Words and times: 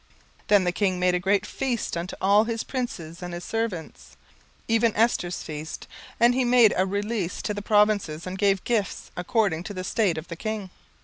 17:002:018 0.39 0.47
Then 0.47 0.63
the 0.63 0.71
king 0.71 0.99
made 0.99 1.13
a 1.13 1.19
great 1.19 1.45
feast 1.45 1.95
unto 1.95 2.15
all 2.19 2.45
his 2.45 2.63
princes 2.63 3.21
and 3.21 3.35
his 3.35 3.43
servants, 3.43 4.17
even 4.67 4.95
Esther's 4.95 5.43
feast; 5.43 5.87
and 6.19 6.33
he 6.33 6.43
made 6.43 6.73
a 6.75 6.87
release 6.87 7.39
to 7.43 7.53
the 7.53 7.61
provinces, 7.61 8.25
and 8.25 8.35
gave 8.39 8.63
gifts, 8.63 9.11
according 9.15 9.61
to 9.61 9.75
the 9.75 9.83
state 9.83 10.17
of 10.17 10.27
the 10.27 10.35
king. 10.35 10.71